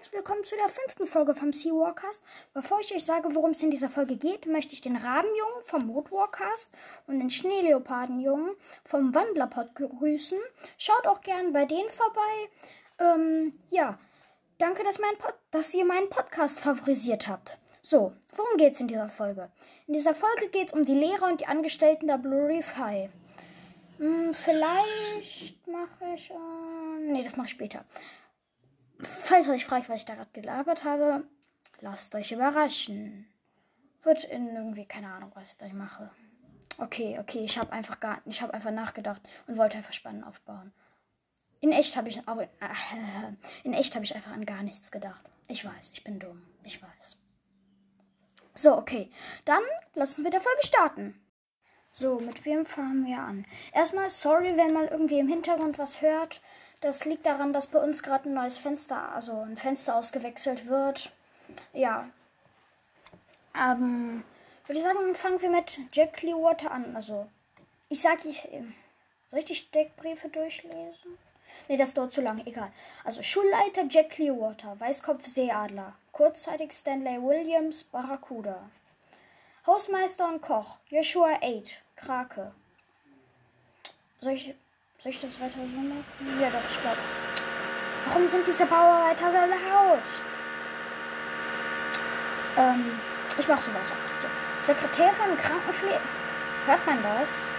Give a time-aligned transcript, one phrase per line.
[0.00, 2.24] herzlich willkommen zu der fünften Folge vom Sea Warcast.
[2.54, 5.88] Bevor ich euch sage, worum es in dieser Folge geht, möchte ich den Rabenjungen vom
[5.88, 6.74] Mood Warcast
[7.06, 8.52] und den Schneeleopardenjungen
[8.82, 10.38] vom Wandlerpod grüßen.
[10.78, 12.48] Schaut auch gern bei denen vorbei.
[12.98, 13.98] Ähm, ja,
[14.56, 17.58] danke, dass, mein Pod dass ihr meinen Podcast favorisiert habt.
[17.82, 19.50] So, worum geht's in dieser Folge?
[19.86, 23.10] In dieser Folge geht es um die Lehrer und die Angestellten der Blue Reef High.
[23.98, 26.30] Hm, vielleicht mache ich.
[26.30, 27.84] Äh, nee, das mache ich später.
[29.02, 31.24] Falls euch fragt, was ich da gerade gelabert habe,
[31.80, 33.26] lasst euch überraschen.
[34.02, 36.10] Wird in irgendwie, keine Ahnung, was ich da mache.
[36.78, 40.72] Okay, okay, ich habe einfach gar, ich habe einfach nachgedacht und wollte einfach spannend aufbauen.
[41.60, 42.42] In echt habe ich, auch,
[43.64, 45.30] in echt habe ich einfach an gar nichts gedacht.
[45.48, 46.42] Ich weiß, ich bin dumm.
[46.64, 47.18] Ich weiß.
[48.54, 49.10] So, okay.
[49.44, 49.62] Dann
[49.94, 51.20] lassen wir der Folge starten.
[51.92, 53.44] So, mit wem fangen wir an?
[53.72, 56.40] Erstmal, sorry, wenn mal irgendwie im Hintergrund was hört.
[56.80, 61.12] Das liegt daran, dass bei uns gerade ein neues Fenster, also ein Fenster ausgewechselt wird.
[61.74, 62.08] Ja.
[63.54, 64.24] Ähm,
[64.66, 66.96] würde ich sagen, fangen wir mit Jack Clearwater an.
[66.96, 67.28] Also,
[67.88, 68.48] ich sag, ich.
[69.30, 71.18] Soll ich die Steckbriefe durchlesen?
[71.68, 72.72] Ne, das dauert zu lange, egal.
[73.04, 78.70] Also, Schulleiter Jack Clearwater, Weißkopf Seeadler, kurzzeitig Stanley Williams, Barracuda.
[79.66, 82.52] Hausmeister und Koch, Joshua 8, Krake.
[84.18, 84.54] Soll ich
[85.02, 86.04] soll ich das weiter so machen?
[86.40, 86.98] Ja, doch, ich glaube.
[88.06, 90.08] Warum sind diese Bauarbeiter so laut?
[92.58, 92.98] Ähm,
[93.38, 93.94] ich mach so weiter.
[94.20, 94.28] So.
[94.60, 96.00] Sekretärin Krankenpflege.
[96.66, 97.50] Hört man das?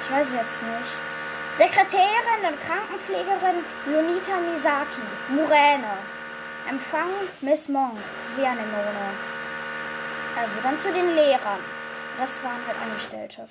[0.00, 0.92] Ich weiß es jetzt nicht.
[1.52, 5.98] Sekretärin und Krankenpflegerin Lunita Misaki, Muräne.
[6.68, 7.10] Empfang
[7.40, 9.10] Miss Monk, Sianemone.
[10.40, 11.60] Also dann zu den Lehrern.
[12.18, 13.48] Das waren halt Angestellte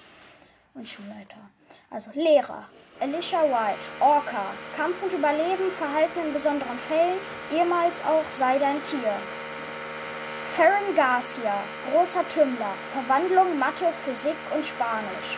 [0.74, 1.38] und Schulleiter.
[1.90, 2.66] Also Lehrer.
[3.04, 4.46] Alicia White, Orca,
[4.78, 7.20] Kampf und Überleben, Verhalten in besonderen Fällen,
[7.52, 9.12] ehemals auch Sei dein Tier.
[10.56, 11.56] Farron Garcia,
[11.91, 15.38] großer Tümmler, Verwandlung, Mathe, Physik und Spanisch.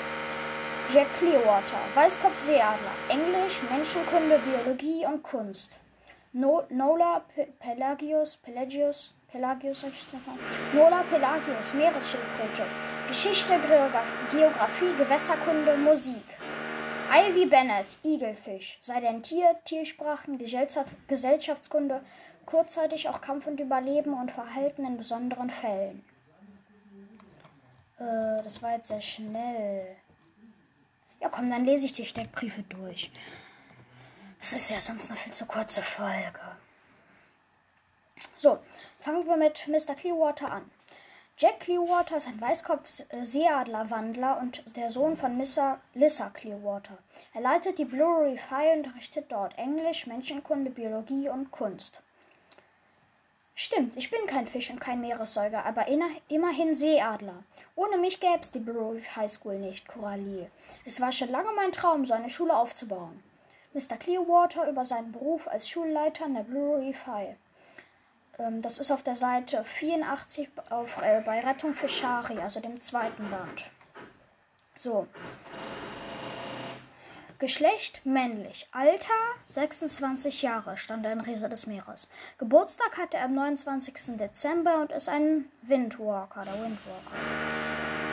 [0.93, 5.71] Jack Clearwater, Weißkopf Seeadler, Englisch, Menschenkunde, Biologie und Kunst.
[6.33, 10.03] No Nola P Pelagius, Pelagius, Pelagius, ich.
[10.71, 12.61] Nola Pelagius, Meeresschildkröte,
[13.07, 13.55] Geschichte,
[14.29, 16.25] Geografie, Gewässerkunde, Musik.
[17.11, 20.39] Ivy Bennett, Igelfisch, sei denn Tier, Tiersprachen,
[21.07, 22.01] Gesellschaftskunde,
[22.45, 26.03] kurzzeitig auch Kampf und Überleben und Verhalten in besonderen Fällen.
[27.99, 29.95] Äh, das war jetzt sehr schnell.
[31.19, 33.11] Ja, komm, dann lese ich die Steckbriefe durch.
[34.39, 36.39] Das ist ja sonst eine viel zu kurze Folge.
[38.35, 38.59] So,
[38.99, 39.95] fangen wir mit Mr.
[39.95, 40.69] Clearwater an.
[41.37, 46.97] Jack Clearwater ist ein Weißkopf-Seeadler-Wandler und der Sohn von Missa Lissa Clearwater.
[47.33, 51.99] Er leitet die Blue Reef High und unterrichtet dort Englisch, Menschenkunde, Biologie und Kunst.
[53.53, 55.87] Stimmt, ich bin kein Fisch und kein Meeressäuger, aber
[56.29, 57.43] immerhin Seeadler.
[57.75, 60.49] Ohne mich gäbe es die Blue Reef High School nicht, Coralie.
[60.85, 63.21] Es war schon lange mein Traum, so eine Schule aufzubauen.
[63.73, 63.97] Mr.
[63.97, 67.35] Clearwater über seinen Beruf als Schulleiter an der Blue Reef High.
[68.39, 72.79] Ähm, das ist auf der Seite 84 auf, äh, bei Rettung für Shari, also dem
[72.81, 73.63] zweiten Band.
[74.75, 75.07] So.
[77.37, 78.67] Geschlecht männlich.
[78.71, 79.13] Alter
[79.45, 82.09] 26 Jahre, stand er in Rese des Meeres.
[82.37, 84.17] Geburtstag hatte er am 29.
[84.17, 87.11] Dezember und ist ein Windwalker, der Windwalker.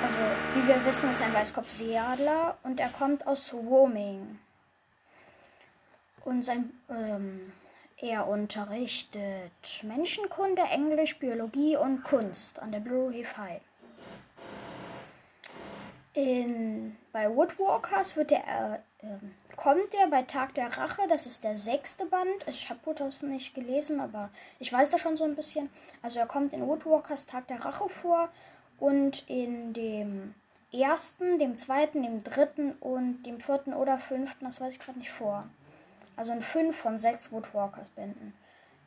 [0.02, 0.16] Also,
[0.54, 4.40] wie wir wissen, ist ein Weißkopf-Seeadler und er kommt aus Woming.
[6.24, 7.52] Und sein ähm,
[8.02, 9.52] er unterrichtet
[9.82, 13.60] Menschenkunde, Englisch, Biologie und Kunst an der Blue Reef High.
[16.12, 21.54] In, bei Woodwalkers wird der, äh, kommt er bei Tag der Rache, das ist der
[21.54, 22.44] sechste Band.
[22.48, 25.70] Ich habe Woodhouse nicht gelesen, aber ich weiß da schon so ein bisschen.
[26.02, 28.28] Also er kommt in Woodwalkers Tag der Rache vor
[28.78, 30.34] und in dem
[30.72, 35.12] ersten, dem zweiten, dem dritten und dem vierten oder fünften, das weiß ich gerade nicht
[35.12, 35.48] vor.
[36.16, 38.34] Also in fünf von sechs Woodwalkers Bänden.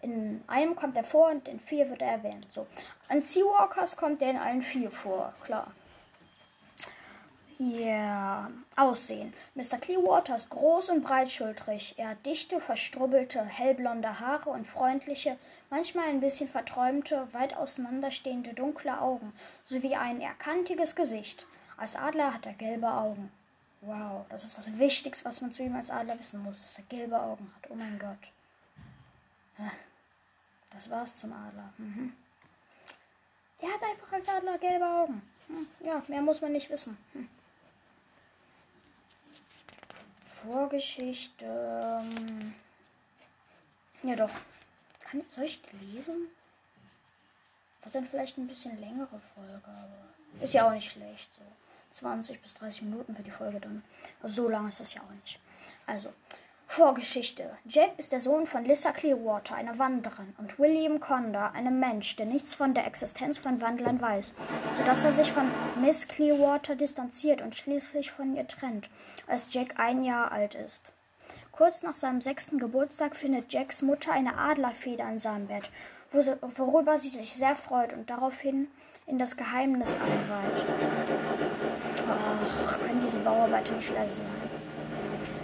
[0.02, 2.46] In einem kommt er vor und in vier wird er erwähnt.
[2.52, 2.68] So.
[3.08, 5.72] An Seawalkers kommt er in allen vier vor, klar.
[7.58, 8.52] Ja, yeah.
[8.76, 9.34] Aussehen.
[9.54, 9.78] Mr.
[9.80, 11.96] Clearwater ist groß und breitschultrig.
[11.98, 15.38] Er hat dichte, verstrubbelte, hellblonde Haare und freundliche,
[15.70, 19.32] manchmal ein bisschen verträumte, weit auseinanderstehende dunkle Augen,
[19.64, 21.48] sowie ein erkantiges Gesicht.
[21.78, 23.32] Als Adler hat er gelbe Augen.
[23.86, 26.86] Wow, das ist das Wichtigste, was man zu ihm als Adler wissen muss, dass er
[26.86, 27.70] gelbe Augen hat.
[27.70, 28.32] Oh mein Gott.
[30.72, 31.72] Das war's zum Adler.
[31.78, 32.14] Mhm.
[33.62, 35.22] Er hat einfach als Adler gelbe Augen.
[35.48, 36.98] Hm, ja, mehr muss man nicht wissen.
[37.14, 37.30] Hm.
[40.26, 42.04] Vorgeschichte.
[44.04, 44.32] Ja doch.
[45.00, 46.28] kann, soll ich die lesen?
[47.84, 51.34] Wird dann vielleicht ein bisschen längere Folge, aber ist ja auch nicht schlecht.
[51.34, 51.42] So
[51.96, 53.84] 20 bis 30 Minuten für die Folge dann.
[54.24, 55.40] So lang ist es ja auch nicht.
[55.88, 56.10] Also,
[56.68, 57.50] Vorgeschichte.
[57.66, 62.26] Jack ist der Sohn von Lissa Clearwater, einer Wanderin, und William Conda, einem Mensch, der
[62.26, 64.34] nichts von der Existenz von Wandlern weiß,
[64.74, 65.50] sodass er sich von
[65.80, 68.90] Miss Clearwater distanziert und schließlich von ihr trennt,
[69.28, 70.92] als Jack ein Jahr alt ist.
[71.52, 75.70] Kurz nach seinem sechsten Geburtstag findet Jacks Mutter eine Adlerfeder in seinem Bett,
[76.12, 78.68] worüber sie sich sehr freut und daraufhin
[79.08, 81.45] in das Geheimnis einweiht.
[82.08, 84.26] Ach, können diese Bauarbeiter nicht leise sein.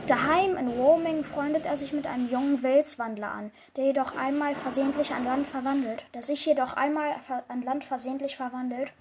[0.07, 5.13] Daheim in Roaming freundet er sich mit einem jungen Welswandler an, der jedoch einmal versehentlich
[5.13, 7.15] an Land verwandelt, der sich jedoch einmal
[7.47, 8.91] an Land versehentlich verwandelt,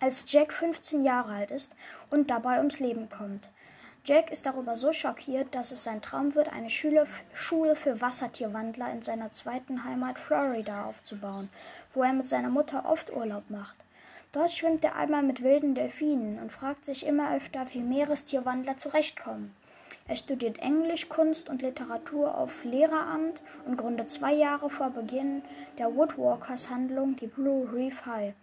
[0.00, 1.72] als Jack 15 Jahre alt ist
[2.10, 3.50] und dabei ums Leben kommt.
[4.04, 8.90] Jack ist darüber so schockiert, dass es sein Traum wird, eine Schule, Schule für Wassertierwandler
[8.92, 11.48] in seiner zweiten Heimat Florida aufzubauen,
[11.92, 13.76] wo er mit seiner Mutter oft Urlaub macht.
[14.32, 19.54] Dort schwimmt er einmal mit wilden Delfinen und fragt sich immer öfter, wie Meerestierwandler zurechtkommen.
[20.08, 25.42] Er studiert Englisch, Kunst und Literatur auf Lehreramt und gründet zwei Jahre vor Beginn
[25.78, 28.34] der Woodwalkers-Handlung die Blue Reef High,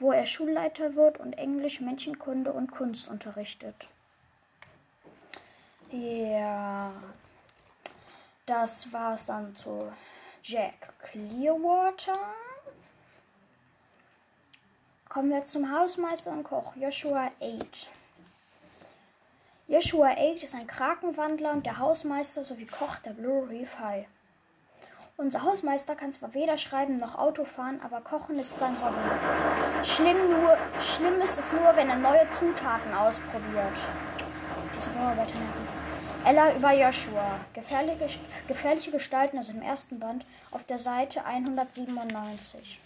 [0.00, 3.86] wo er Schulleiter wird und Englisch, Menschenkunde und Kunst unterrichtet.
[5.92, 6.92] Ja,
[8.46, 9.92] das war's dann zu
[10.42, 12.18] Jack Clearwater.
[15.12, 17.90] Kommen wir zum Hausmeister und Koch Joshua 8.
[19.68, 24.06] Joshua 8 ist ein Krakenwandler und der Hausmeister sowie Koch der Blue Reef High.
[25.18, 29.84] Unser Hausmeister kann zwar weder schreiben noch Auto fahren, aber Kochen ist sein Hobby.
[29.84, 33.76] Schlimm, nur, schlimm ist es nur, wenn er neue Zutaten ausprobiert.
[34.74, 35.34] Diese Bauarbeiter
[36.24, 37.38] Ella über Joshua.
[37.52, 38.18] Gefährliche,
[38.48, 42.80] gefährliche Gestalten aus dem ersten Band auf der Seite 197.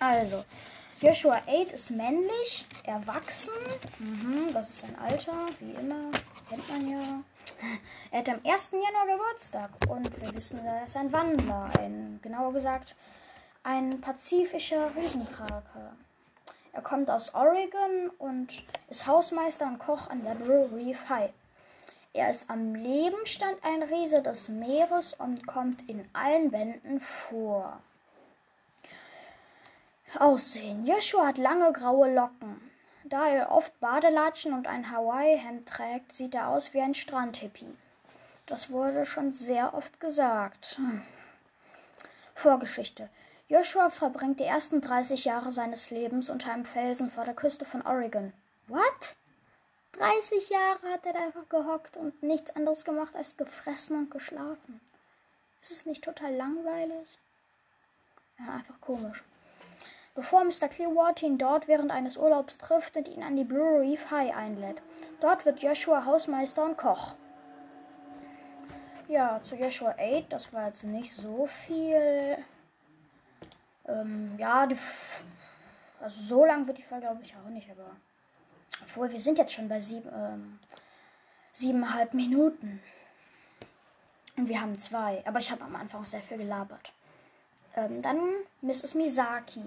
[0.00, 0.42] Also,
[1.02, 3.54] Joshua 8 ist männlich, erwachsen.
[4.00, 6.10] Mhm, das ist sein Alter, wie immer.
[6.46, 7.22] Kennt man ja.
[8.10, 8.72] Er hat am 1.
[8.72, 11.70] Januar Geburtstag und wir wissen, er ist ein Wandler.
[11.78, 12.96] Ein, genauer gesagt,
[13.62, 15.92] ein pazifischer Riesenkrake.
[16.74, 21.32] Er kommt aus Oregon und ist Hausmeister und Koch an der Blue Reef High.
[22.12, 27.80] Er ist am Lebenstand ein Riese des Meeres und kommt in allen Wänden vor.
[30.18, 30.84] Aussehen.
[30.84, 32.60] Joshua hat lange graue Locken.
[33.04, 37.76] Da er oft Badelatschen und ein Hawaii-Hemd trägt, sieht er aus wie ein Strandhippie.
[38.46, 40.76] Das wurde schon sehr oft gesagt.
[40.76, 41.02] Hm.
[42.34, 43.08] Vorgeschichte.
[43.48, 47.82] Joshua verbringt die ersten 30 Jahre seines Lebens unter einem Felsen vor der Küste von
[47.82, 48.32] Oregon.
[48.66, 49.16] What?
[49.92, 54.80] 30 Jahre hat er da einfach gehockt und nichts anderes gemacht als gefressen und geschlafen.
[55.62, 57.18] Ist es nicht total langweilig?
[58.38, 59.22] Ja, einfach komisch
[60.14, 60.68] bevor Mr.
[60.68, 64.82] Clearwater ihn dort während eines Urlaubs trifft und ihn an die Blue Reef High einlädt.
[65.20, 67.14] Dort wird Joshua Hausmeister und Koch.
[69.08, 72.38] Ja, zu Joshua 8, das war jetzt nicht so viel.
[73.88, 74.76] Ähm, ja, die,
[76.00, 77.96] also so lang wird die Folge, glaube ich, auch nicht, aber.
[78.82, 80.58] Obwohl, wir sind jetzt schon bei sieben, ähm,
[81.52, 82.80] siebeneinhalb Minuten.
[84.36, 85.22] Und wir haben zwei.
[85.26, 86.92] Aber ich habe am Anfang sehr viel gelabert.
[87.76, 88.18] Ähm, dann
[88.62, 88.94] Mrs.
[88.94, 89.64] Misaki.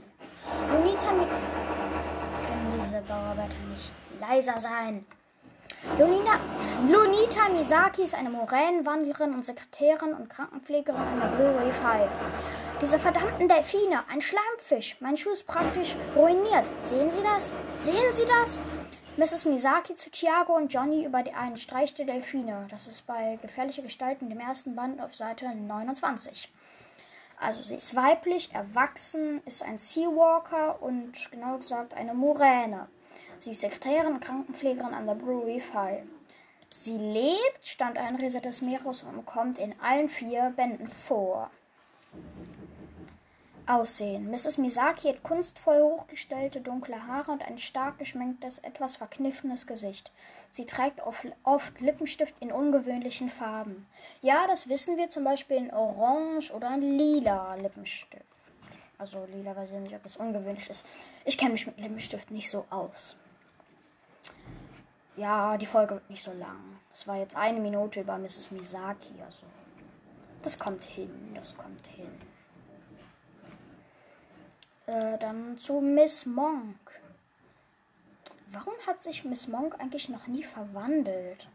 [0.72, 5.06] Lunita Mi Können diese Bauarbeiter nicht leiser sein?
[6.00, 6.40] Lunita,
[6.90, 12.10] Lunita Misaki ist eine Moränenwandlerin und Sekretärin und Krankenpflegerin an der Blue Reef High.
[12.82, 14.98] Diese verdammten Delfine, ein Schleimfisch.
[15.00, 16.66] Mein Schuh ist praktisch ruiniert.
[16.84, 17.54] Sehen Sie das?
[17.76, 18.62] Sehen Sie das?
[19.16, 19.46] Mrs.
[19.46, 22.66] Misaki zu Thiago und Johnny über die einen Streich der Delfine.
[22.70, 26.50] Das ist bei Gefährliche Gestalten dem ersten Band auf Seite 29.
[27.44, 32.88] Also sie ist weiblich, erwachsen, ist ein Seawalker und genau gesagt eine Muräne.
[33.38, 36.04] Sie ist Sekretärin und Krankenpflegerin an der Brewery High.
[36.70, 41.52] Sie lebt, stand ein Riese des Meeres und kommt in allen vier Bänden vor.
[43.66, 44.30] Aussehen.
[44.30, 44.58] Mrs.
[44.58, 50.12] Misaki hat kunstvoll hochgestellte dunkle Haare und ein stark geschminktes, etwas verkniffenes Gesicht.
[50.52, 51.02] Sie trägt
[51.44, 53.88] oft Lippenstift in ungewöhnlichen Farben.
[54.22, 58.26] Ja, das wissen wir zum Beispiel in Orange oder in lila Lippenstift.
[58.98, 60.86] Also lila weiß ich nicht, ob das ungewöhnlich ist.
[61.24, 63.16] Ich kenne mich mit Lippenstift nicht so aus.
[65.16, 66.80] Ja, die Folge wird nicht so lang.
[66.94, 68.52] Es war jetzt eine Minute über Mrs.
[68.52, 69.46] Misaki, also
[70.42, 72.12] das kommt hin, das kommt hin.
[74.86, 76.78] Äh, dann zu Miss Monk.
[78.52, 81.48] Warum hat sich Miss Monk eigentlich noch nie verwandelt?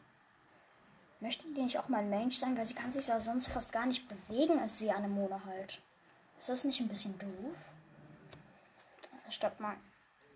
[1.20, 3.72] Möchte die nicht auch mal ein Mensch sein, weil sie kann sich ja sonst fast
[3.72, 5.80] gar nicht bewegen als sie Anemone halt.
[6.38, 7.56] Ist das nicht ein bisschen doof?
[9.28, 9.76] Stopp mal.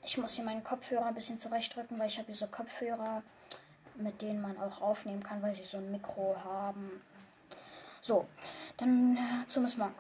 [0.05, 3.23] Ich muss hier meinen Kopfhörer ein bisschen zurechtrücken, weil ich habe hier so Kopfhörer,
[3.95, 7.01] mit denen man auch aufnehmen kann, weil sie so ein Mikro haben.
[8.01, 8.27] So,
[8.77, 9.95] dann äh, zu Miss Monk.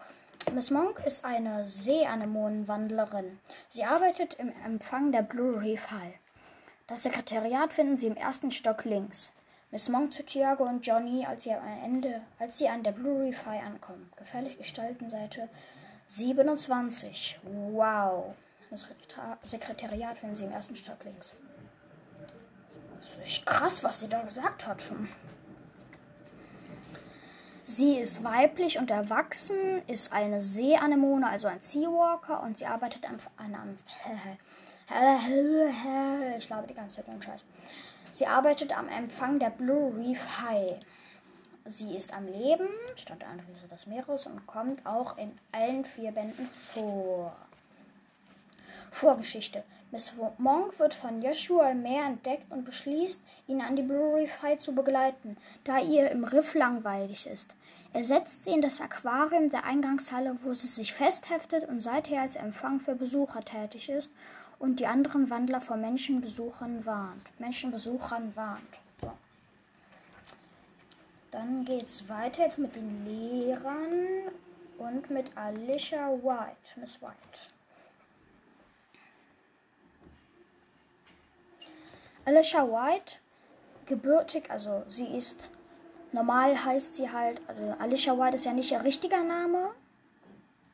[0.54, 3.38] Miss Monk ist eine Seeanemonenwandlerin.
[3.70, 6.14] Sie arbeitet im Empfang der Blue Reef High.
[6.86, 9.32] Das Sekretariat finden Sie im ersten Stock links.
[9.70, 13.24] Miss Monk zu Tiago und Johnny, als sie, am Ende, als sie an der Blue
[13.24, 14.12] Reef High ankommen.
[14.16, 15.48] Gefährlich gestalten Seite
[16.08, 17.40] 27.
[17.70, 18.34] Wow.
[18.68, 18.94] Das
[19.42, 21.36] Sekretariat finden Sie im ersten Stock links.
[22.98, 25.08] Das ist echt krass, was sie da gesagt hat schon.
[27.64, 33.18] Sie ist weiblich und erwachsen, ist eine Seeanemone, also ein Seawalker, und sie arbeitet an
[33.36, 33.78] einem.
[36.38, 37.44] Ich glaube die ganze Zeit nur Scheiß.
[38.12, 40.76] Sie arbeitet am Empfang der Blue Reef High.
[41.64, 46.10] Sie ist am Leben, stand an Riese des Meeres und kommt auch in allen vier
[46.10, 47.34] Bänden vor.
[48.90, 49.64] Vorgeschichte.
[49.92, 54.32] Miss Monk wird von Joshua im Meer entdeckt und beschließt, ihn an die Blue Reef
[54.58, 57.54] zu begleiten, da ihr im Riff langweilig ist.
[57.92, 62.36] Er setzt sie in das Aquarium der Eingangshalle, wo sie sich festheftet und seither als
[62.36, 64.10] Empfang für Besucher tätig ist
[64.58, 67.28] und die anderen Wandler vor Menschenbesuchern warnt.
[67.38, 68.78] Menschenbesuchern warnt.
[69.02, 69.12] So.
[71.32, 74.30] Dann geht's weiter jetzt mit den Lehrern
[74.78, 77.52] und mit Alicia White, Miss White.
[82.24, 83.16] Alicia White,
[83.86, 85.50] gebürtig, also sie ist,
[86.12, 89.70] normal heißt sie halt, also Alicia White ist ja nicht ihr richtiger Name.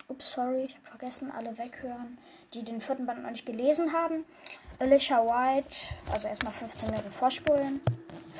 [0.08, 2.18] Ups, sorry, ich habe vergessen, alle weghören,
[2.54, 4.24] die den vierten Band noch nicht gelesen haben.
[4.78, 5.74] Alicia White,
[6.12, 7.80] also erstmal 15 Minuten vorspulen.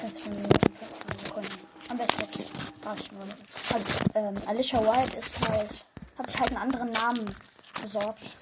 [0.01, 1.69] 15 Minuten, 15 Sekunden.
[1.91, 2.53] Am besten jetzt
[2.85, 3.35] 30 Minuten.
[3.73, 5.85] Also, ähm, Alicia White ist halt,
[6.19, 7.25] hat sich halt einen anderen Namen
[7.83, 8.37] besorgt.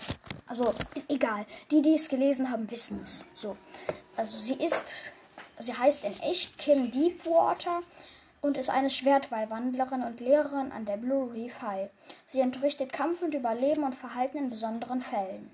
[0.46, 0.72] Also,
[1.08, 1.44] egal.
[1.70, 3.24] Die, die es gelesen haben, wissen es.
[3.34, 3.56] So.
[4.16, 5.12] Also sie ist,
[5.58, 7.82] sie heißt in echt Kim Deepwater
[8.40, 11.90] und ist eine Schwertwallwandlerin und Lehrerin an der Blue Reef High.
[12.24, 15.50] Sie unterrichtet Kampf und Überleben und Verhalten in besonderen Fällen.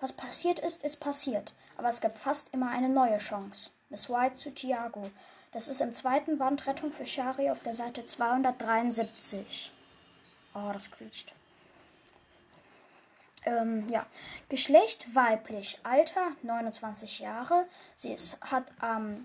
[0.00, 3.70] Was passiert ist, ist passiert, aber es gibt fast immer eine neue Chance.
[3.88, 5.10] Miss White zu Tiago.
[5.52, 9.72] Das ist im zweiten Band Rettung für Shari auf der Seite 273.
[10.54, 11.32] Oh, das quietscht.
[13.46, 14.04] Ähm, ja.
[14.48, 17.66] Geschlecht weiblich, Alter 29 Jahre.
[17.94, 19.24] Sie ist, hat am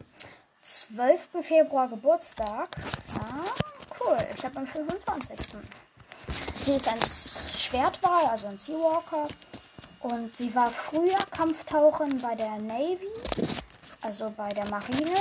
[0.61, 1.29] 12.
[1.41, 2.69] Februar Geburtstag.
[3.19, 3.43] Ah,
[3.99, 4.17] cool.
[4.35, 5.59] Ich habe am 25.
[6.63, 9.27] Sie ist ein Schwertwal, also ein Seawalker.
[10.01, 13.09] Und sie war früher Kampftaucherin bei der Navy,
[14.01, 15.15] also bei der Marine.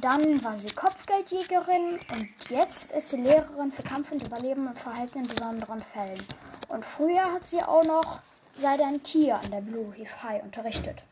[0.00, 5.18] Dann war sie Kopfgeldjägerin und jetzt ist sie Lehrerin für Kampf und Überleben und Verhalten
[5.18, 6.22] in besonderen Fällen.
[6.68, 8.20] Und früher hat sie auch noch
[8.56, 11.02] sei ein Tier an der Blue Reef High unterrichtet.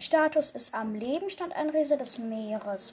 [0.00, 2.92] Status ist am Leben stand ein Riese des Meeres.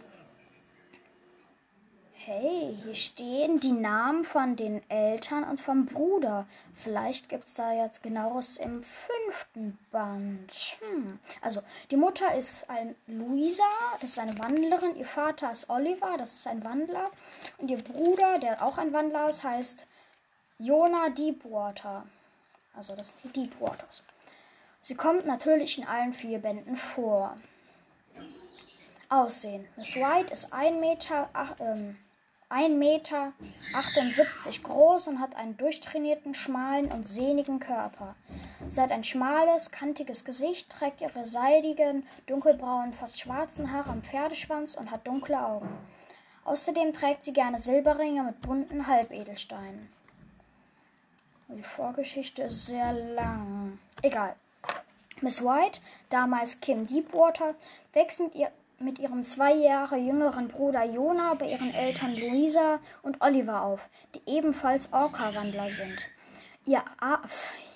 [2.28, 6.48] Hey, hier stehen die Namen von den Eltern und vom Bruder.
[6.74, 10.52] Vielleicht gibt es da jetzt genaueres im fünften Band.
[10.80, 11.20] Hm.
[11.42, 13.62] Also, die Mutter ist ein Luisa,
[14.02, 14.96] das ist eine Wandlerin.
[14.96, 17.12] Ihr Vater ist Oliver, das ist ein Wandler.
[17.60, 19.86] Und ihr Bruder, der auch ein Wandler ist, heißt
[20.58, 22.08] Jonah Deepwater.
[22.76, 24.04] Also, das sind die Deepwaters.
[24.82, 27.38] Sie kommt natürlich in allen vier Bänden vor.
[29.10, 29.68] Aussehen.
[29.76, 31.98] Miss White ist 1 Meter, ach, ähm,
[32.50, 33.34] 1 Meter
[33.74, 38.16] 78 groß und hat einen durchtrainierten, schmalen und sehnigen Körper.
[38.70, 44.76] Sie hat ein schmales, kantiges Gesicht, trägt ihre seidigen, dunkelbraunen, fast schwarzen Haare am Pferdeschwanz
[44.76, 45.70] und hat dunkle Augen.
[46.44, 49.90] Außerdem trägt sie gerne Silberringe mit bunten Halbedelsteinen.
[51.48, 53.80] Die Vorgeschichte ist sehr lang.
[54.04, 54.36] Egal.
[55.22, 57.56] Miss White, damals Kim Deepwater,
[57.94, 63.62] wechselt ihr mit ihrem zwei Jahre jüngeren Bruder Jonah bei ihren Eltern Louisa und Oliver
[63.62, 66.08] auf, die ebenfalls Orca-Wandler sind.
[66.66, 66.84] Ihr,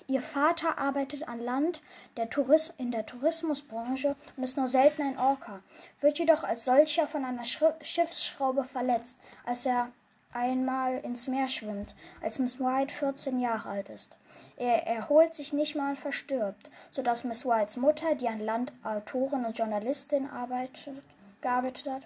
[0.08, 1.82] ihr, Vater arbeitet an Land
[2.16, 2.28] der
[2.76, 5.62] in der Tourismusbranche und ist nur selten ein Orca,
[6.00, 9.90] wird jedoch als solcher von einer Schri Schiffsschraube verletzt, als er
[10.32, 14.16] einmal ins Meer schwimmt, als Miss White 14 Jahre alt ist.
[14.56, 19.44] Er erholt sich nicht mal und verstirbt, sodass Miss Whites Mutter, die an Land Autorin
[19.44, 21.02] und Journalistin arbeitet,
[21.40, 22.02] gearbeitet hat,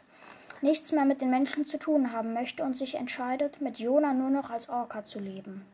[0.63, 4.31] nichts mehr mit den Menschen zu tun haben möchte und sich entscheidet, mit Jonah nur
[4.31, 5.67] noch als Orca zu leben.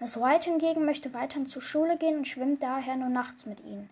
[0.00, 3.90] Miss White hingegen möchte weiterhin zur Schule gehen und schwimmt daher nur nachts mit ihnen.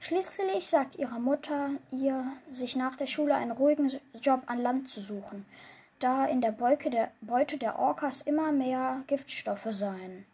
[0.00, 3.90] Schließlich sagt ihre Mutter ihr, sich nach der Schule einen ruhigen
[4.22, 5.44] Job an Land zu suchen
[5.98, 10.24] da in der Beute der, Beute der Orcas immer mehr Giftstoffe seien.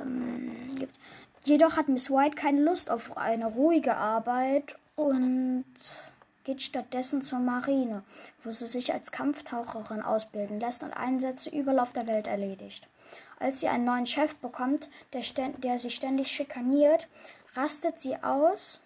[0.00, 0.98] ähm, gibt.
[1.44, 5.64] Jedoch hat Miss White keine Lust auf eine ruhige Arbeit und
[6.44, 8.02] geht stattdessen zur Marine,
[8.42, 12.88] wo sie sich als Kampftaucherin ausbilden lässt und Einsätze überall auf der Welt erledigt.
[13.38, 15.22] Als sie einen neuen Chef bekommt, der,
[15.58, 17.08] der sie ständig schikaniert,
[17.54, 18.80] rastet sie aus,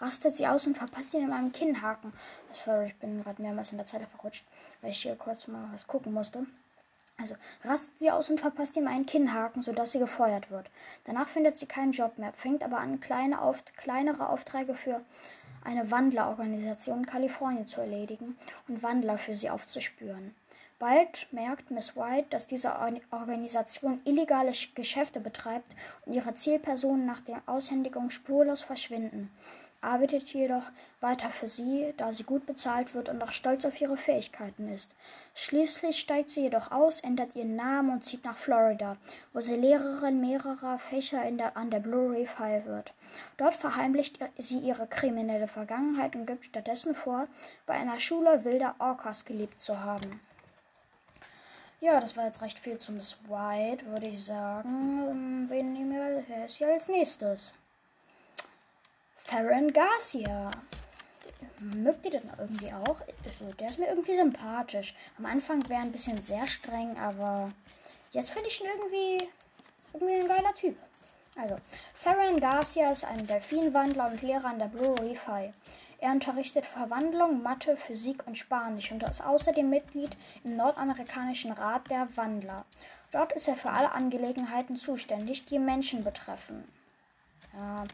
[0.00, 2.12] rastet sie aus und verpasst ihn in einem Kinnhaken.
[2.52, 4.44] Sorry, ich bin gerade mehrmals in der Zeit verrutscht,
[4.80, 6.46] weil ich hier kurz mal was gucken musste.
[7.20, 10.70] Also rastet sie aus und verpasst ihm einen Kinnhaken, sodass sie gefeuert wird.
[11.04, 15.00] Danach findet sie keinen Job mehr, fängt aber an, kleine Auft kleinere Aufträge für
[15.64, 18.38] eine Wandlerorganisation in Kalifornien zu erledigen
[18.68, 20.34] und Wandler für sie aufzuspüren.
[20.78, 22.76] Bald merkt Miss White, dass diese
[23.10, 25.74] Organisation illegale Geschäfte betreibt
[26.06, 29.28] und ihre Zielpersonen nach der Aushändigung spurlos verschwinden
[29.80, 30.64] arbeitet jedoch
[31.00, 34.94] weiter für sie, da sie gut bezahlt wird und auch stolz auf ihre Fähigkeiten ist.
[35.34, 38.96] Schließlich steigt sie jedoch aus, ändert ihren Namen und zieht nach Florida,
[39.32, 42.92] wo sie Lehrerin mehrerer Fächer der, an der Blue Reef High wird.
[43.36, 47.28] Dort verheimlicht sie ihre kriminelle Vergangenheit und gibt stattdessen vor,
[47.66, 50.20] bei einer Schule wilder Orcas gelebt zu haben.
[51.80, 55.48] Ja, das war jetzt recht viel zu Miss White, würde ich sagen.
[55.48, 57.54] Wen nehmen wir hier als nächstes?
[59.30, 60.50] Farron Garcia.
[61.60, 62.96] Mögt ihr den irgendwie auch?
[63.26, 64.94] Also, der ist mir irgendwie sympathisch.
[65.18, 67.50] Am Anfang wäre er ein bisschen sehr streng, aber
[68.12, 69.28] jetzt finde ich ihn irgendwie,
[69.92, 70.78] irgendwie ein geiler Typ.
[71.36, 71.56] Also,
[71.92, 75.52] Farron Garcia ist ein Delfinwandler und Lehrer an der Blue Reef High.
[75.98, 82.08] Er unterrichtet Verwandlung, Mathe, Physik und Spanisch und ist außerdem Mitglied im nordamerikanischen Rat der
[82.16, 82.64] Wandler.
[83.12, 86.66] Dort ist er für alle Angelegenheiten zuständig, die Menschen betreffen.
[87.52, 87.84] Ja,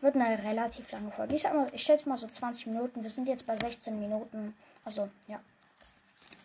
[0.00, 1.34] wird eine relativ lange Folge.
[1.34, 3.02] Ich, ich schätze mal so 20 Minuten.
[3.02, 4.56] Wir sind jetzt bei 16 Minuten.
[4.84, 5.40] Also, ja.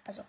[0.05, 0.24] Also,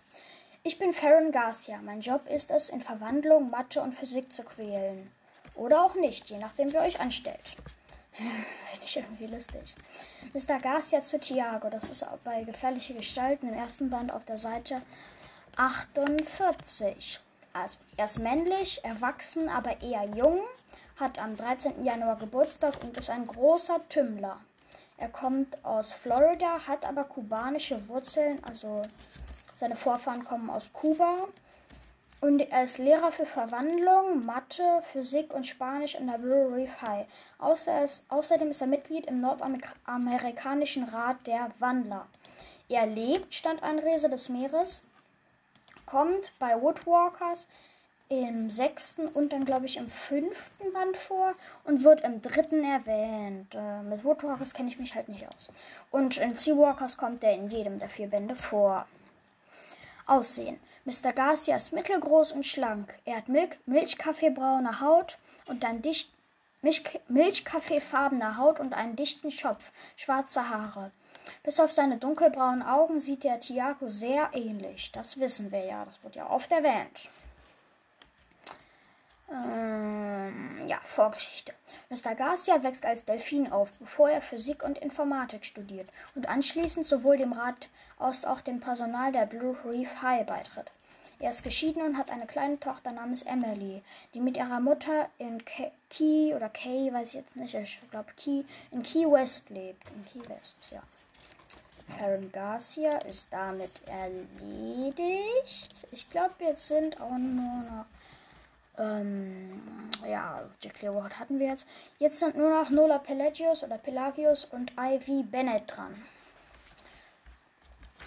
[0.63, 1.79] ich bin Farron Garcia.
[1.83, 5.11] Mein Job ist es, in Verwandlung, Mathe und Physik zu quälen.
[5.55, 7.55] Oder auch nicht, je nachdem, wer euch anstellt.
[8.13, 9.75] Finde ich irgendwie lustig.
[10.33, 10.59] Mr.
[10.59, 11.69] Garcia zu Tiago.
[11.69, 14.81] Das ist bei Gefährliche Gestalten im ersten Band auf der Seite
[15.55, 17.19] 48.
[17.53, 20.41] Also, er ist männlich, erwachsen, aber eher jung
[20.99, 21.83] hat am 13.
[21.83, 24.39] Januar Geburtstag und ist ein großer Tümmler.
[24.97, 28.83] Er kommt aus Florida, hat aber kubanische Wurzeln, also
[29.57, 31.17] seine Vorfahren kommen aus Kuba.
[32.21, 37.05] Und er ist Lehrer für Verwandlung, Mathe, Physik und Spanisch an der Blue Reef High.
[37.37, 42.07] außerdem ist er Mitglied im nordamerikanischen Rat der Wandler.
[42.69, 44.83] Er lebt, Standeinrese des Meeres,
[45.85, 47.49] kommt bei Woodwalkers
[48.09, 53.53] im sechsten und dann, glaube ich, im fünften Band vor und wird im dritten erwähnt.
[53.55, 55.49] Äh, mit Woodwalkers kenne ich mich halt nicht aus.
[55.91, 58.85] Und in Seawalkers kommt er in jedem der vier Bände vor.
[60.05, 60.59] Aussehen.
[60.85, 61.13] Mr.
[61.13, 62.93] Garcia ist mittelgroß und schlank.
[63.05, 66.11] Er hat Milch Milchkaffeebraune Haut und ein dicht
[66.61, 70.91] Milch Milchkaffeefarbene Haut und einen dichten Schopf, schwarze Haare.
[71.41, 74.91] Bis auf seine dunkelbraunen Augen sieht der Tiago sehr ähnlich.
[74.91, 77.09] Das wissen wir ja, das wird ja oft erwähnt.
[79.31, 81.53] Ähm, ja, Vorgeschichte.
[81.89, 82.15] Mr.
[82.15, 87.33] Garcia wächst als Delfin auf, bevor er Physik und Informatik studiert und anschließend sowohl dem
[87.33, 90.69] Rat als auch dem Personal der Blue Reef High beitritt.
[91.19, 93.81] Er ist geschieden und hat eine kleine Tochter namens Emily,
[94.13, 95.41] die mit ihrer Mutter in
[95.89, 99.89] Key oder Key, weiß ich jetzt nicht, ich glaube Key, in Key West lebt.
[99.91, 100.81] In Key West, ja.
[101.97, 105.87] Farron Garcia ist damit erledigt.
[105.91, 107.85] Ich glaube, jetzt sind auch nur noch
[108.77, 109.61] ähm,
[110.07, 111.67] ja, Jack Clearwater hatten wir jetzt.
[111.99, 116.03] Jetzt sind nur noch Nola Pelagius oder Pelagius und Ivy Bennett dran.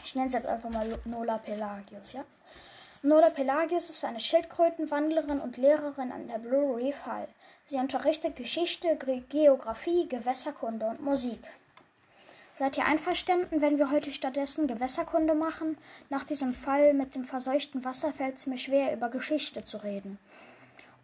[0.04, 2.24] Ich nenne es jetzt einfach mal Nola Pelagius, ja?
[3.02, 7.28] Nola Pelagius ist eine Schildkrötenwandlerin und Lehrerin an der Blue Reef High.
[7.66, 8.96] Sie unterrichtet Geschichte,
[9.28, 11.40] Geografie, Gewässerkunde und Musik.
[12.54, 15.76] Seid ihr einverstanden, wenn wir heute stattdessen Gewässerkunde machen?
[16.08, 20.18] Nach diesem Fall mit dem verseuchten Wasser fällt es mir schwer, über Geschichte zu reden.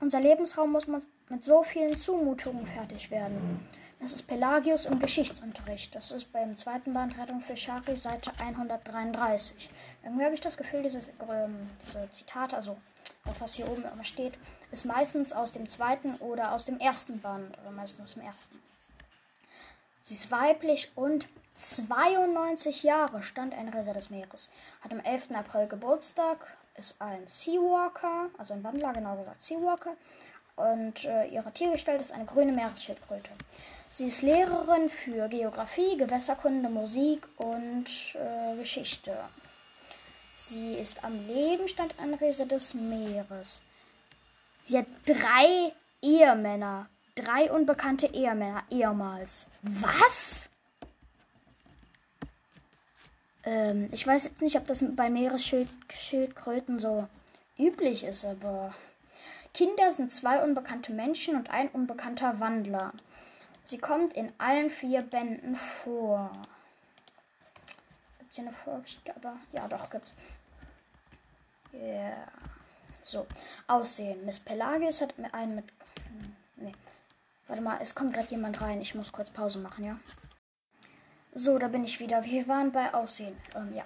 [0.02, 3.64] Unser Lebensraum muss mit so vielen Zumutungen fertig werden.
[4.00, 5.94] Das ist Pelagius im Geschichtsunterricht.
[5.94, 9.70] Das ist beim zweiten Band Rettung für Shari, Seite 133.
[10.02, 12.76] Irgendwie habe ich das Gefühl, dieses, ähm, diese Zitate, also
[13.24, 14.32] das, was hier oben immer steht,
[14.72, 18.60] ist meistens aus dem zweiten oder aus dem ersten Band, oder meistens aus dem ersten.
[20.00, 24.50] Sie ist weiblich und 92 Jahre stand ein Reser des Meeres.
[24.80, 25.30] Hat am 11.
[25.36, 26.44] April Geburtstag,
[26.76, 29.94] ist ein Seawalker, also ein Wandler, genau gesagt Seawalker.
[30.56, 33.30] Und äh, ihre Tiergestalt ist eine grüne Meeresschildkröte.
[33.90, 39.16] Sie ist Lehrerin für Geografie, Gewässerkunde, Musik und äh, Geschichte.
[40.35, 43.61] Sie ist am Leben Standanreise des Meeres.
[44.61, 46.88] Sie hat drei Ehemänner.
[47.14, 49.46] Drei unbekannte Ehemänner ehemals.
[49.61, 50.48] Was?
[53.44, 57.09] Ähm, ich weiß jetzt nicht, ob das bei Meeresschildkröten so
[57.59, 58.74] üblich ist, aber
[59.55, 62.92] Kinder sind zwei unbekannte Menschen und ein unbekannter Wandler.
[63.64, 66.33] Sie kommt in allen vier Bänden vor.
[68.18, 69.14] Gibt es hier eine Vorgeschichte?
[69.14, 70.14] Aber ja, doch, gibt's.
[71.72, 71.78] Ja.
[71.78, 72.28] Yeah.
[73.02, 73.26] So,
[73.66, 74.24] Aussehen.
[74.24, 75.64] Miss Pelagius hat einen mit.
[76.07, 76.72] Hm, nee.
[77.48, 78.81] Warte mal, es kommt gerade jemand rein.
[78.81, 79.98] Ich muss kurz Pause machen, ja?
[81.35, 82.25] So, da bin ich wieder.
[82.25, 83.37] Wir waren bei Aussehen.
[83.55, 83.85] Ähm, ja.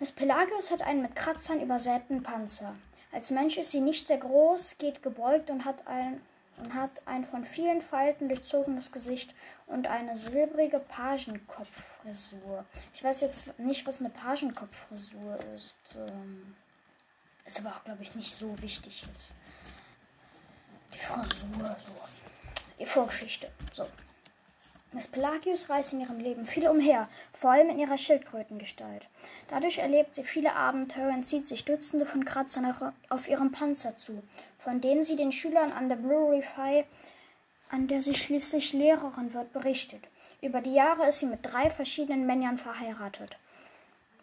[0.00, 2.74] Miss Pelagius hat einen mit Kratzern übersäten Panzer.
[3.12, 6.20] Als Mensch ist sie nicht sehr groß, geht gebeugt und hat ein,
[6.58, 9.34] und hat ein von vielen Falten durchzogenes Gesicht
[9.66, 12.64] und eine silbrige Pagenkopffrisur.
[12.92, 15.76] Ich weiß jetzt nicht, was eine Pagenkopffrisur ist.
[15.96, 16.56] Ähm,
[17.44, 19.36] ist aber auch, glaube ich, nicht so wichtig jetzt.
[20.94, 21.94] Die Frisur, so.
[22.78, 23.50] Die Vorgeschichte.
[23.72, 23.86] So.
[24.92, 29.06] Miss Pelagius reist in ihrem Leben viel umher, vor allem in ihrer Schildkrötengestalt.
[29.46, 32.74] Dadurch erlebt sie viele Abenteuer und zieht sich Dutzende von Kratzern
[33.08, 34.20] auf ihrem Panzer zu,
[34.58, 36.84] von denen sie den Schülern an der Reef High,
[37.70, 40.02] an der sie schließlich Lehrerin wird, berichtet.
[40.42, 43.36] Über die Jahre ist sie mit drei verschiedenen Männern verheiratet.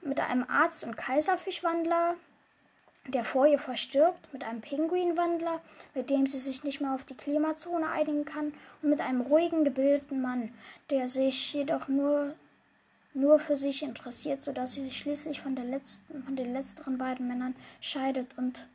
[0.02, 2.16] Mit einem Arzt und Kaiserfischwandler,
[3.08, 5.62] der vor ihr verstirbt, mit einem Pinguinwandler,
[5.93, 9.63] mit dem sie sich nicht mehr auf die Klimazone einigen kann, und mit einem ruhigen,
[9.63, 10.54] gebildeten Mann,
[10.89, 12.36] der sich jedoch nur,
[13.13, 17.28] nur für sich interessiert, sodass sie sich schließlich von, der letzten, von den letzteren beiden
[17.28, 18.67] Männern scheidet und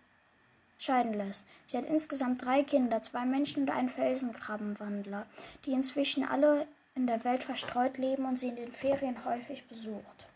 [0.79, 1.45] scheiden lässt.
[1.67, 5.27] Sie hat insgesamt drei Kinder, zwei Menschen und einen Felsenkrabbenwandler,
[5.65, 10.27] die inzwischen alle in der Welt verstreut leben und sie in den Ferien häufig besucht.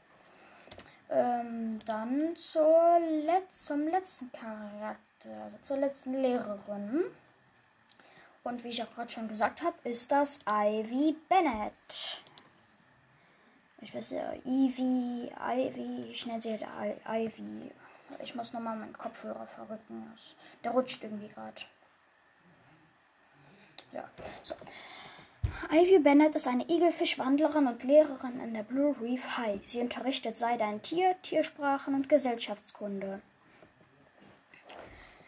[1.09, 7.05] Ähm, dann zur Letz zum letzten Charakter, also zur letzten Lehrerin.
[8.43, 12.23] Und wie ich auch gerade schon gesagt habe, ist das Ivy Bennett.
[13.81, 17.71] Ich weiß ja, Ivy, Ivy, ich nenne sie halt Ivy.
[18.21, 20.13] Ich muss nochmal meinen Kopfhörer verrücken.
[20.65, 21.63] Der rutscht irgendwie gerade.
[23.93, 24.09] Ja,
[24.43, 24.55] so.
[25.71, 29.61] Ivy Bennett ist eine Igelfischwandlerin und Lehrerin in der Blue Reef High.
[29.63, 33.21] Sie unterrichtet Sei dein Tier, Tiersprachen und Gesellschaftskunde.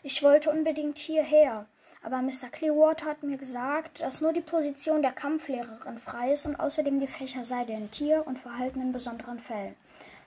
[0.02, 1.66] Ich wollte unbedingt hierher,
[2.02, 2.48] aber Mr.
[2.50, 7.06] Clearwater hat mir gesagt, dass nur die Position der Kampflehrerin frei ist und außerdem die
[7.06, 9.74] Fächer Sei dein Tier und Verhalten in besonderen Fällen.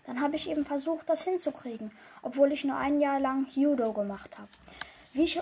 [0.06, 4.38] Dann habe ich eben versucht, das hinzukriegen, obwohl ich nur ein Jahr lang Judo gemacht
[4.38, 4.50] habe.
[5.14, 5.40] Wie ich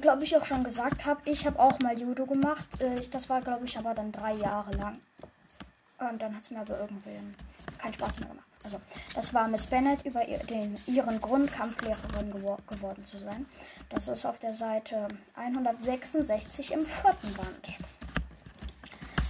[0.00, 2.68] glaube ich, auch schon gesagt habe, ich habe auch mal Judo gemacht.
[2.80, 4.98] Äh, das war, glaube ich, aber dann drei Jahre lang.
[5.98, 7.18] Und dann hat es mir aber irgendwie
[7.78, 8.46] keinen Spaß mehr gemacht.
[8.64, 8.78] Also,
[9.14, 13.46] das war Miss Bennett über den, ihren Grund, Kampflehrerin gewor geworden zu sein.
[13.88, 17.78] Das ist auf der Seite 166 im vierten Band.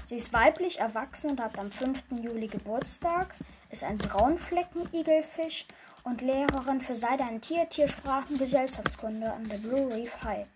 [0.06, 2.02] Sie ist weiblich erwachsen und hat am 5.
[2.20, 3.34] Juli Geburtstag,
[3.70, 5.66] ist ein Braunflecken-Igelfisch
[6.02, 10.46] und Lehrerin für Sei dein Tier, Tiersprachen, Gesellschaftskunde an der Blue Reef High.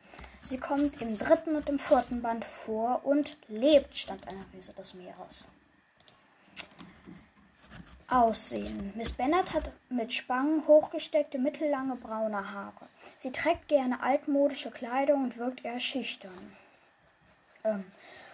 [0.44, 4.94] Sie kommt im dritten und im vierten Band vor und lebt statt einer Riese des
[4.94, 5.48] Meeres.
[8.08, 8.92] Aussehen.
[8.94, 12.86] Miss Bennett hat mit Spangen hochgesteckte, mittellange braune Haare.
[13.20, 16.54] Sie trägt gerne altmodische Kleidung und wirkt eher schüchtern.
[17.64, 17.84] Ähm,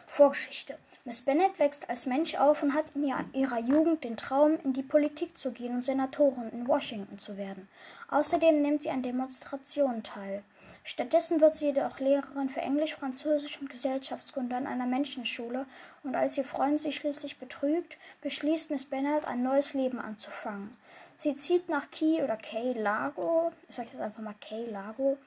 [0.08, 0.76] Vorgeschichte.
[1.04, 4.82] Miss Bennett wächst als Mensch auf und hat in ihrer Jugend den Traum, in die
[4.82, 7.68] Politik zu gehen und Senatorin in Washington zu werden.
[8.08, 10.42] Außerdem nimmt sie an Demonstrationen teil.
[10.82, 15.66] Stattdessen wird sie jedoch Lehrerin für Englisch, Französisch und Gesellschaftskunde an einer Menschenschule
[16.02, 20.70] und als ihr Freund sie schließlich betrügt, beschließt Miss Bennett ein neues Leben anzufangen.
[21.16, 25.18] Sie zieht nach Key oder Key Lago, ich sage jetzt einfach mal Key Lago,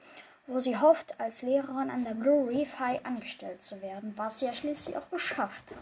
[0.46, 4.46] wo sie hofft, als Lehrerin an der Blue Reef High angestellt zu werden, was sie
[4.46, 5.78] ja schließlich auch geschafft hat.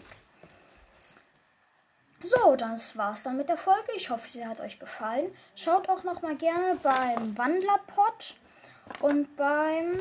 [2.25, 3.91] So, das war's dann mit der Folge.
[3.97, 5.35] Ich hoffe, sie hat euch gefallen.
[5.57, 8.37] Schaut auch noch mal gerne beim Wandlerpot
[9.01, 10.01] und beim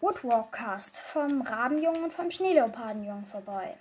[0.00, 3.76] Woodwalkcast vom Rabenjungen und vom Schneeleopardenjungen vorbei.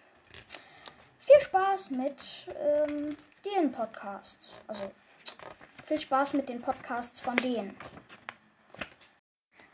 [1.19, 4.59] Viel Spaß mit ähm, den Podcasts.
[4.67, 4.91] Also
[5.85, 7.75] viel Spaß mit den Podcasts von denen.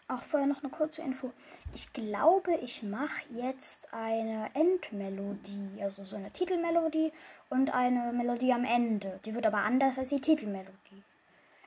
[0.08, 1.32] Auch vorher noch eine kurze Info.
[1.74, 7.12] Ich glaube, ich mache jetzt eine Endmelodie, also so eine Titelmelodie
[7.50, 9.20] und eine Melodie am Ende.
[9.26, 11.04] Die wird aber anders als die Titelmelodie.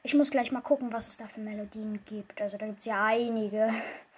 [0.09, 2.41] Ich muss gleich mal gucken, was es da für Melodien gibt.
[2.41, 3.69] Also da gibt es ja einige.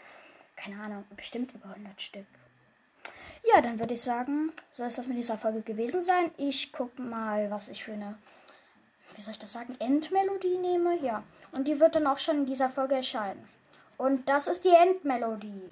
[0.57, 2.27] Keine Ahnung, bestimmt über 100 Stück.
[3.53, 6.31] Ja, dann würde ich sagen, soll es das mit dieser Folge gewesen sein.
[6.37, 8.17] Ich gucke mal, was ich für eine,
[9.17, 10.97] wie soll ich das sagen, Endmelodie nehme.
[11.03, 13.45] Ja, und die wird dann auch schon in dieser Folge erscheinen.
[13.99, 15.71] Und das ist die Endmelodie.